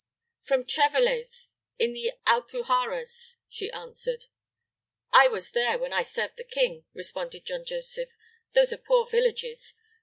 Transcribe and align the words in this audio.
"From 0.41 0.65
Treveles, 0.65 1.49
in 1.77 1.93
the 1.93 2.13
Alpujarras," 2.25 3.35
she 3.47 3.69
answered. 3.69 4.25
"I 5.11 5.27
was 5.27 5.51
there 5.51 5.77
when 5.77 5.93
I 5.93 6.01
served 6.01 6.37
the 6.37 6.43
king," 6.43 6.85
responded 6.95 7.45
John 7.45 7.65
Joseph. 7.65 8.09
"Those 8.55 8.73
are 8.73 8.77
poor 8.77 9.05
villages. 9.07 9.75